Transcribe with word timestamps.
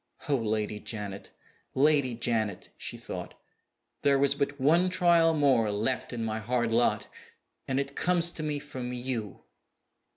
"Oh, 0.27 0.35
Lady 0.35 0.79
Janet, 0.79 1.29
Lady 1.75 2.15
Janet!" 2.15 2.71
she 2.75 2.97
thought, 2.97 3.35
"there 4.01 4.17
was 4.17 4.33
but 4.33 4.59
one 4.59 4.89
trial 4.89 5.35
more 5.35 5.69
left 5.71 6.11
in 6.11 6.25
my 6.25 6.39
hard 6.39 6.71
lot 6.71 7.05
and 7.67 7.79
it 7.79 7.95
comes 7.95 8.31
to 8.31 8.41
me 8.41 8.57
from 8.57 8.89
_you! 8.93 9.41